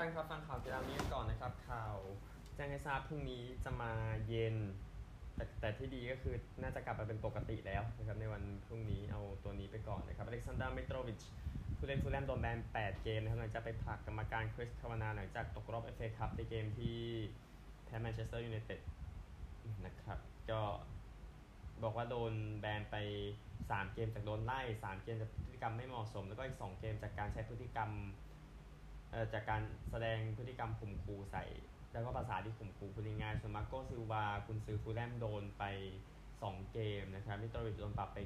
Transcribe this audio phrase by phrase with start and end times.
[0.00, 1.96] ท่านครับฟังข่าวกีฬานี้ก่อนนะครับ ข่าว
[2.54, 3.92] แจ้งให้ทราบพรุ่งนี้จะมา
[4.28, 4.56] เย็น
[5.34, 11.20] แต่แต่ที่ดีก็คือน่าจะกลับมาเป็นปกติแล้วนะครับในวันพรุ่งนี้เอาตัวนี้ไปก่อนนะครับอเล็กซานดาร์มิโตรวิช
[11.76, 16.98] ผู้เล่นฟูแลมโดนแบน 8 เกมนะครับหลังจากไปผลักกรรมการคริสคาวานาหลังจากตกรอบเอฟเอคัพในเกมที่
[17.84, 18.80] แพ้แมนเชสเตอร์ยูไนเต็ด
[19.84, 20.18] นะครับ
[20.50, 20.60] ก็
[21.82, 22.96] บอกว่าโดนแบนไป
[23.50, 27.90] 3 เกมจากโดนไล่ 3 เกมจากพฤติกรรมไม่เหมาะสม แล้วก็อีก 2 เกมจากการใช้พฤติกรรม
[29.32, 31.44] จากการแสดงพฤติกรรมข่มขู่ใส่
[31.92, 35.64] แล้วก็ภาษาที่ข่มขู่พูดง่ายส่วนมาโกซิลวาคุณซื้อฟูลแลมโดนไป
[36.20, 38.18] 2 เกมนะครับมิโตรวิชโดนปรับไป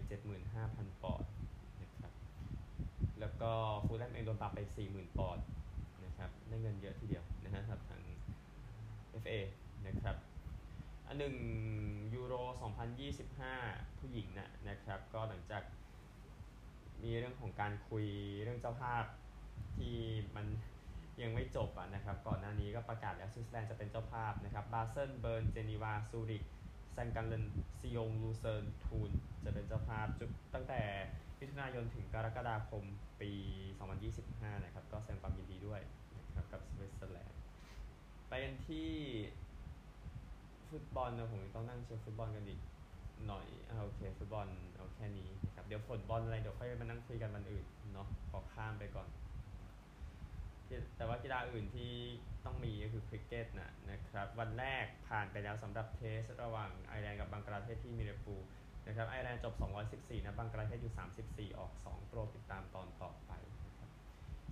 [0.49, 1.31] 75,000 ปอนด์
[1.83, 2.13] นะครับ
[3.21, 3.51] แล้วก็
[3.87, 5.45] ฟูลแลมเองโดนปรับไป 40,000 ปอนด์
[6.05, 8.03] นะครับได้เงินเยอะทีเดียวนะครับทาง
[9.23, 9.35] FA
[9.87, 10.17] นะครับ
[11.07, 11.35] อันหนึ่ง
[12.15, 12.35] ยูโร
[13.17, 15.63] 2025 ผู้หญิงนะนะครับ ก็หลังจาก
[17.03, 18.07] มีเรื่องของการคุย
[18.43, 19.05] เรื่องเจ้าภาพ
[19.77, 19.97] ที่
[20.37, 20.47] มัน
[21.23, 26.45] ยังไม่จบอะนะครับก่อนหน้านี้ก็ประกาศแล้วสวิตเซอร์แลนด์จะเป็นเจ้าภาพนะครับบาเซิลเบิร์นเจนีวาซูริก
[26.95, 27.45] แซงต์กาลเลน
[27.81, 29.11] ซิยงลูเซิร์นทูน
[29.45, 30.81] จะเป็นเจ้าภาพจุดตั้งแต่
[31.39, 32.85] มิถุนายนถึงกรกฎาคม
[33.21, 33.31] ปี
[33.99, 35.81] 2025 นะครับ ก็แสดงความยินดีด้วย
[36.17, 37.39] นะครับกับสวิตเซอร์แลนด์
[38.29, 38.89] ไปกันที่
[40.69, 42.61] ฟุตบอลนะผมต้องนั่งเชียร์ฟุตบอลกันอีก
[43.27, 49.09] หน่อยอ่าโอเคฟุตบอลเอาแค่นี้นะครับเดี๋ยวผลบอลอะไรเดี๋ยวค่อยมานั่งคุยกันวันอื่นเนาะขอข้ามไปก่อน
[50.97, 51.93] แต่ว่ากีฬาอื่นที่
[52.45, 58.37] ต้องมีก็คือคริกเก็ตนะนะครับวันแรกผ่านไปแล้วสำหรับ test ระหว่างไอร์แลนด์กับบังกลาเทศที่มีร์ปูร์
[58.87, 59.55] นะครับไอร์แลนด์จบ
[59.91, 60.95] 214 นะบังกลาเทศอยู่
[61.27, 63.33] 34 ออก 2 โปรดติดตามตอนต่อไป
[63.67, 63.91] นะครับ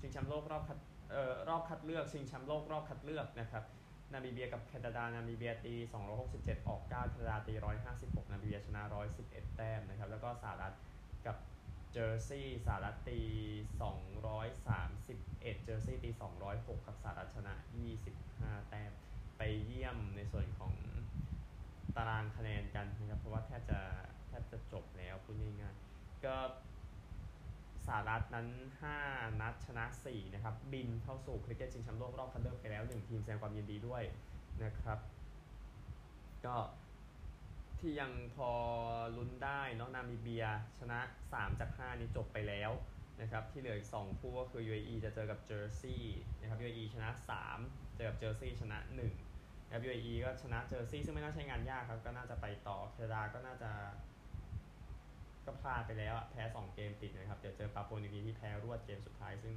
[0.00, 0.78] ชิงแชมป์โลกรอบคัด
[1.10, 3.64] เอ่อรอบคัดเลือกชิงแชมป์โลกรอบคัดเลือกนะครับ
[4.12, 5.74] นามิเบียกับแคนาดา นามิเบียตี
[6.22, 7.52] 267 ออก 9 แคนาดาตี
[7.92, 8.82] 156 นามิเบียชนะ
[9.20, 10.74] 111 แต้มนะครับ แล้วก็สหรัฐ
[11.26, 11.36] กับ
[11.92, 13.20] เจอร์ซีย์สหรัฐตี
[14.12, 16.10] 231 เจอร์ซีย์ตี
[16.48, 17.54] 206กับสหรัฐชนะ
[18.12, 18.92] 25 แต้ม
[19.38, 20.72] ไปเยี่ยมในส่วนของ
[21.96, 23.80] ตารางคะแนนกันนะครับ เพราะว่าแทบจะ
[24.28, 26.36] แทบจะจบแล้วพูดง่ายๆก็
[27.86, 28.48] สหรัฐนั้น
[28.94, 34.02] 5 นัดชนะ 4 นะครับ บินเข้าสู่คริกเก็ตชิงแชมป์โลกรอบคัดเลือกไปแล้ว 1 ทีมแสดงความยินดีด้วย
[34.64, 34.98] นะครับ
[36.44, 36.56] ก็
[37.78, 38.50] ที่ยังพอ
[39.16, 40.44] ลุ้นได้นาะนามิเบีย
[40.78, 42.70] ชนะ 3 จาก 5 นี้จบไปแล้ว
[43.20, 47.08] นะครับที่เหลืออีก 2 คู่ก็คือ UAE จะเจอกับเจอร์ซีย์นะครับ UAE ชนะ
[47.52, 49.31] 3 เจอกับเจอร์ซีย์ชนะ 1
[49.72, 53.70] นะครับ UAE ก็ชนะเจอร์ซีย์ซึ่งไม่น่าใช่งานยากครับ ก็น่าจะไปต่อแคนาดาก็น่าจะ
[55.46, 59.54] ก็พลาดไปแล้วอะแพ้ 2 เกมติดนะครับ เดี๋ยวเจอปาโปนิวกีที่แพ้รวดเกมสุดท้าย ซึ่ง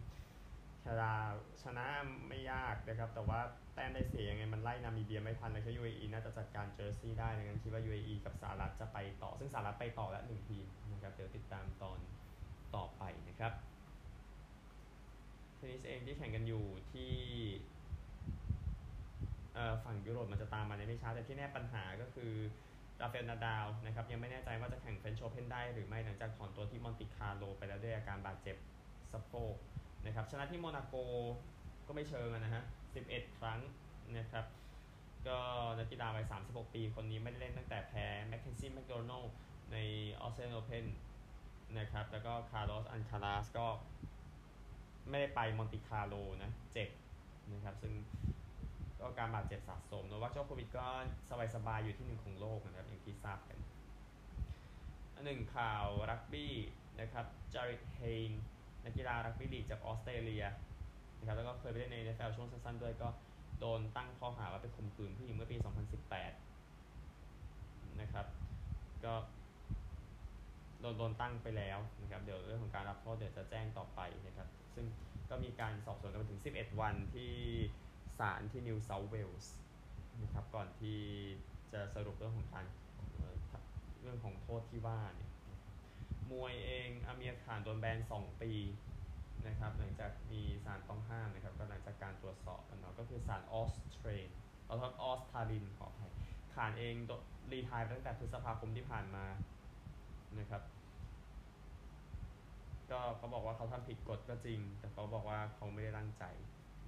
[0.79, 1.13] แคนาดา
[1.63, 1.85] ชนะ
[2.27, 3.39] ไม่ยากนะครับ แต่ว่า
[3.73, 11.99] แต้มได้เสียยังไงมันไล่นามิเบียไม่ทันเลยแค่ UAE น่าจะจัดการเจอซีได้ดังนั้นคิดว่า UAE กับสหรัฐจะไปต่อ ซึ่งสหรัฐไปต่อแล้วหนึ่งทีมนะครับ เดี๋ยวติดตามตอน
[12.75, 13.53] ต่อไปนะครับ
[15.55, 17.11] เทนนิสเองที่แข่งกันอยู่ที่
[19.83, 22.33] ฝั่งยุโรปมันจะตามมาในไม่ช้า แต่ที่แน่ปัญหาก็คือ
[23.01, 28.57] ราฟาเอลนาดาลนะครับยังไม่แน่ใจว่าจะแข่งเฟรนช์โอเพนได้หรือไม่หลังจากถอนตัวที่มอนติคาร์โลไปแล้วด้วยอาการบาดเจ็บ
[29.13, 29.55] สะโพก
[30.05, 30.95] นะครับชนะที่โมนาโก
[31.87, 32.63] ก็ไม่เชิงนะฮะ
[33.01, 33.59] 11 ครั้ง
[34.17, 34.45] นะครับ
[35.27, 35.39] ก็
[35.79, 39.23] นักกีฬาวัย 36 ปี คนนี้ไม่ได้เล่นตั้งแต่แพ้แมคเคนซี่แมคโดนัลด์
[39.71, 39.77] ใน
[40.21, 40.85] ออสเตรเลียนโอเพน
[41.77, 43.67] นะครับแล้วก็คาร์ลอสอัลคาราซก็
[45.09, 46.89] ไม่ได้ไปมอนติคาร์โลนะเจ็บ
[47.53, 47.93] นะครับซึ่ง
[48.99, 50.85] ก็การบาดเจ็บสะสมโนวัคโจโควิดก็
[51.55, 53.57] สบายๆอยู่ที่หนึ่งของโลกนะครับอย่างที่ทราบกัน
[55.15, 56.53] อันหนึ่งข่าวรักบี้
[56.99, 58.31] นะครับจาริดเฮน
[58.85, 60.45] นักกีฬารักบี้ลีกจากออสเตรเลีย
[61.17, 63.09] นะครับแล้วก็เคยไปเล่นใน NFL ช่วงสั้นๆด้วยก็
[63.59, 65.57] โดนตั้งข้อหาว่าไปข่มขืนผู้หญิงเมื่อปี
[66.73, 68.25] 2018 นะครับ
[69.05, 69.13] ก็
[70.79, 74.85] โดนโดนตั้งไปแล้วนะครับเดี๋ยวเรื่องของการรับโทษเดี๋ยวจะแจ้งต่อไปนะครับซึ่ง
[75.29, 77.33] ก็มีการสอบสวนกันมาถึง 11 วันที่
[78.19, 79.53] ศาลที่นิวเซาท์เวลส์
[80.21, 80.99] นะครับก่อนที่
[81.73, 82.65] จะสรุปเรื่องของการ
[84.01, 85.31] เรื่องของโทษที่ว่าเนี่ย
[86.31, 88.51] มวยเองอาเมียร์ข่านโดนแบน 2 ปี
[89.47, 94.27] นะครับหลังจากมีสารต้องห้ามนะครับก็หลังจากการตรวจสอบกันเนาะก็คือสารออสเทรน
[94.69, 96.11] ออส ostarine ขออภัย
[96.55, 96.95] ข่านเอง
[97.51, 99.25] retire ตั้งแต่พฤษภาคมที่ผ่านมา
[100.39, 100.63] นะครับ
[102.91, 106.23] ก็เขาบอกว่าเขาทำผิดกฎก็จริง แต่เขาบอกว่าเขาไม่ได้ตั้งใจ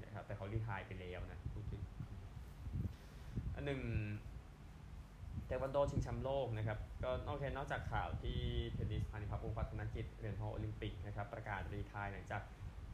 [0.04, 1.82] นะครับแต่เขารีทายไปแล้วนะพูดถึง
[3.56, 3.82] อันหนึ่ง
[5.46, 8.38] เทควันโดชิงแชมป์โลกนะครับก็โอเคนอกจากข่าวที่
[8.74, 12.42] เทนนิสพานิพักวงพัฒนกิจเหรียญทองโอลิมปิกนะครับประกาศรีทายหลังจาก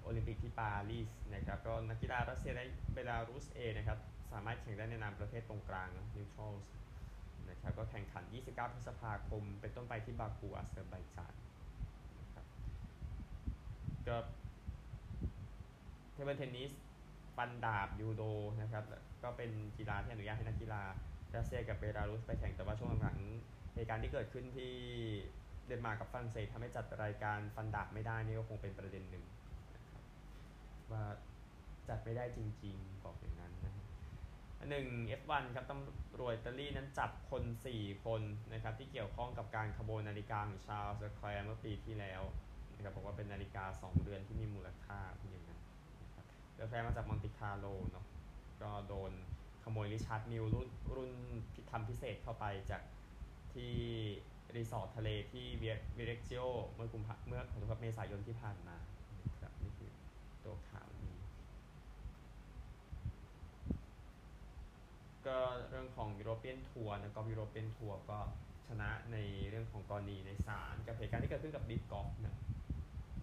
[0.03, 3.97] โอลิมปิกที่ปารีสนะครับก็นักกีฬารัสเซียและเบลารุสเอนะครับ
[4.31, 6.53] สามารถแข่งได้ในนามประเทศตรงกลางneutral
[7.49, 11.33] นะครับก็แข่งขัน 29 พฤษภาคม เป็นต้นไปที่บาคูอาเซอร์ไบจาน
[12.19, 12.45] นะครับ
[14.07, 14.17] ก็
[16.13, 16.71] table tennis
[17.35, 18.23] ฟันดาบยูโด
[18.61, 18.83] นะครับ
[19.23, 20.81] ก็เป็นกีฬาที่อนุญาตให้นักกีฬา
[21.35, 23.19] รัสเซียกับเบลารุสไปแข่งแต่ว่าช่วงหลัง
[23.73, 24.73] เหตุการณ์ที่เกิดขึ้นที่
[25.67, 29.25] เดนมาร์กกับฝรั่งเศสทำให้จัดรายการฟันดาบไม่ได้นี่ก็คงเป็นประเด็นหนึ่ง
[30.91, 31.03] ว่า
[31.89, 33.73] จัดไม่ได้จริง ๆ บอกอย่างนั้นนะ
[34.69, 34.87] หนึ่ง
[35.21, 37.43] F1 ครับตำรวจอิตาลีนั้นจับคน
[37.75, 38.21] 4 คน
[38.53, 42.21] นะครับที่เกี่ยวข้องกับการขโมยนาฬิกาของชาลส์แคลร์เมื่อปีที่แล้ว
[42.75, 45.61] นะครับบอกว่าเป็นนาฬิกา 2เดือนที่มีมูลค่าเพียงนั้น
[46.53, 48.05] เรือแฟร์มาจากมอนติคาร์โลเนาะ
[48.61, 49.11] ก็โดน
[49.63, 51.11] ขโมยริชาร์ดมิลรุ่นรุ่น
[51.53, 52.81] พิธำพิเศษเข้าไปจาก
[53.53, 53.73] ที่
[54.55, 58.77] รีสอร์ททะเลที่เวียเวร็กซิโอเมื่อกุมภาเมื่อขอโทษเมษายนที่ผ่านมา
[59.41, 59.91] ครับนี่คือ
[60.45, 61.15] ตัวข่าวนี้
[65.27, 65.37] ก็
[65.69, 68.19] เรื่องของยูโรเปียนทัวร์นะก็ยูโรเปียนทัวร์ก็
[68.67, 69.17] ชนะใน
[69.49, 72.35] เรื่องของกรณีในศาลกับเหตุการณ์ที่เกิดขึ้นกับลิฟกอล์ฟนะ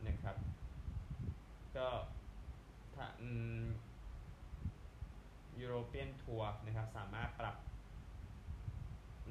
[0.06, 0.36] นะครับ
[1.76, 1.86] ก็
[5.60, 7.56] ยูโรเปียนทัวร์นะครับ สามารถปรับ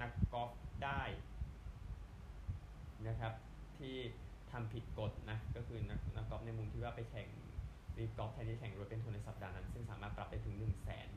[0.01, 0.51] นักกอล์ฟ
[0.83, 1.01] ได้
[3.07, 3.33] นะครับ
[3.77, 3.95] ที่
[4.51, 7.27] ทำผิดกฎนะ ก็คือนักนักกอล์ฟในมุมที่ว่าไปแข่ง
[7.98, 11.10] รีกอล์ฟแทนที่แข่งรถเป็นทุนในสัปดาห์นั้น ซึ่งสามารถปรับได้ถึง1นึ่งแสน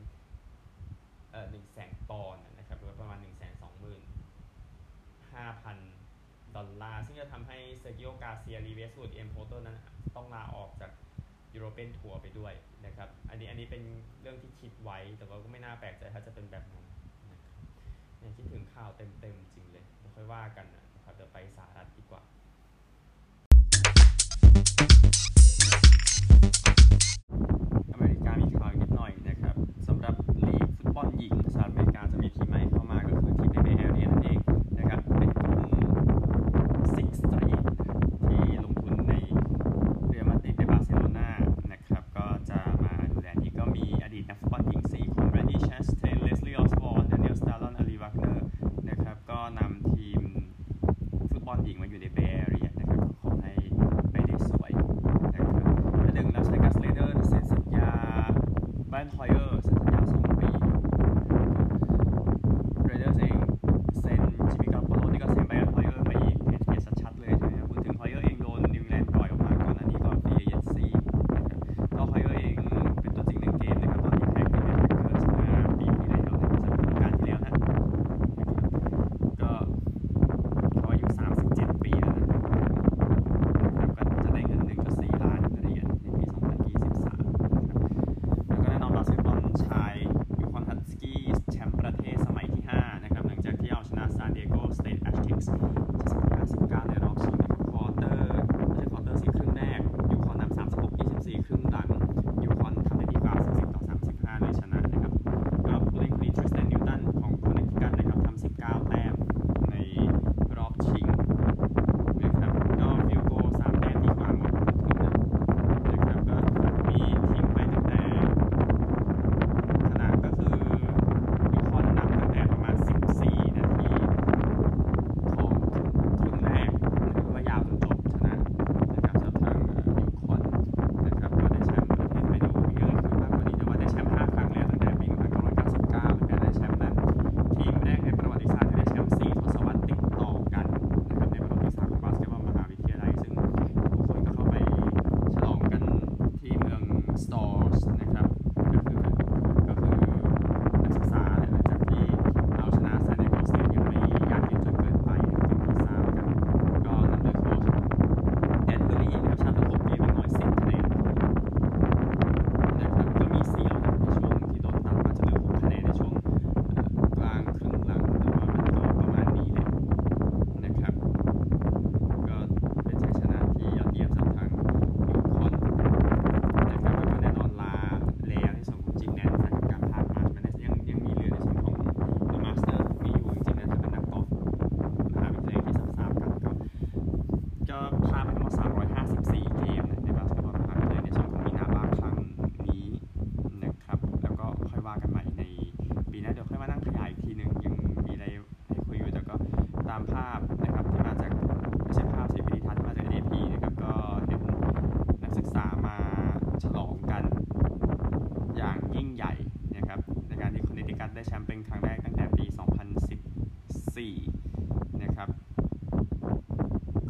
[1.31, 4.01] เอ่อหนึ่งแสนปอนด์นะครับ หรือประมาณ1นึ่งแสนสองหมื่น
[5.33, 5.77] ห้าพัน
[6.55, 9.77] ดอลลาร์ ซึ่งจะทำให้เซอร์กิโอกาเซียรีเวสวูดเอ็มโพเตอร์นั้น
[10.15, 10.91] ต้องลาออกจาก
[11.53, 12.53] ยูโรเปียนทัวร์ไปด้วย
[12.85, 13.83] นะครับ อันนี้อันนี้เป็น
[14.21, 16.85] เรื่องที่คิดไว้ แต่ว่าก็ไม่น่าแปลกใจถ้าจะเป็นแบบนั้น
[17.31, 17.53] นะครับ
[18.37, 20.65] คิดถึงข่าวเต็มๆจริงเลยไม่ค่อยว่ากัน
[20.95, 22.21] นะครับเดี๋ยวไปสหรัฐดีกว่า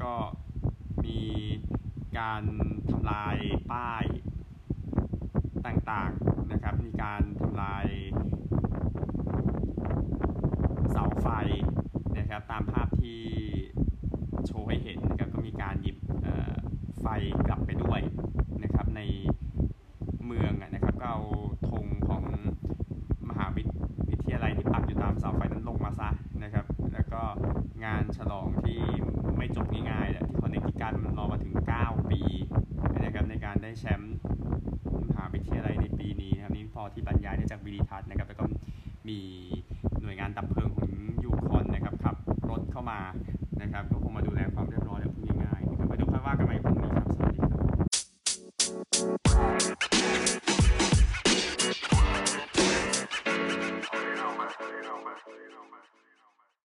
[0.03, 0.15] ก็
[1.05, 1.22] มี
[2.19, 2.43] การ
[2.89, 3.38] ทำลาย
[3.72, 4.05] ป้าย
[5.65, 7.86] ต่างๆนะครับ มีการทำลาย
[10.91, 11.27] เสาไฟ
[12.17, 13.22] นะครับ ตามภาพที่
[14.45, 15.98] โชว์ให้เห็นนะครับก็มีการหยิบ
[17.01, 17.07] ไฟ
[36.83, 38.45] พอที่บรรยายได้จากวิริทัศน์นะครับแล้วก็
[39.07, 39.19] มี
[40.01, 40.91] หน่วยงานดับเพลิงของ
[41.23, 42.15] ยูคอนนะครับขับ
[42.49, 42.99] รถเข้ามา
[43.61, 47.12] นะครับก็คงมาดูแลความเรียบร้อยและพูดง่ายๆนะครับไปดูค่อยว่ากันใหม่พรุ่งนี้ครับ